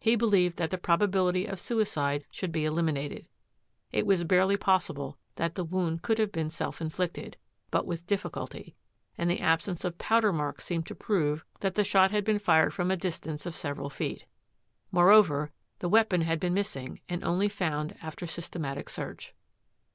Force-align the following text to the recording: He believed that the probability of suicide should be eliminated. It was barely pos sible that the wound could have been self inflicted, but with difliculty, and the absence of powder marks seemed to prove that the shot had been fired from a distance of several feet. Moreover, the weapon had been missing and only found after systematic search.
He 0.00 0.16
believed 0.16 0.56
that 0.56 0.70
the 0.70 0.78
probability 0.78 1.44
of 1.44 1.60
suicide 1.60 2.24
should 2.30 2.52
be 2.52 2.64
eliminated. 2.64 3.28
It 3.92 4.06
was 4.06 4.24
barely 4.24 4.56
pos 4.56 4.88
sible 4.88 5.16
that 5.34 5.56
the 5.56 5.62
wound 5.62 6.00
could 6.00 6.16
have 6.18 6.32
been 6.32 6.48
self 6.48 6.80
inflicted, 6.80 7.36
but 7.70 7.84
with 7.84 8.06
difliculty, 8.06 8.76
and 9.18 9.28
the 9.28 9.40
absence 9.42 9.84
of 9.84 9.98
powder 9.98 10.32
marks 10.32 10.64
seemed 10.64 10.86
to 10.86 10.94
prove 10.94 11.44
that 11.60 11.74
the 11.74 11.84
shot 11.84 12.12
had 12.12 12.24
been 12.24 12.38
fired 12.38 12.72
from 12.72 12.90
a 12.90 12.96
distance 12.96 13.44
of 13.44 13.54
several 13.54 13.90
feet. 13.90 14.24
Moreover, 14.90 15.50
the 15.80 15.88
weapon 15.90 16.22
had 16.22 16.40
been 16.40 16.54
missing 16.54 17.00
and 17.06 17.22
only 17.22 17.50
found 17.50 17.94
after 18.00 18.26
systematic 18.26 18.88
search. 18.88 19.34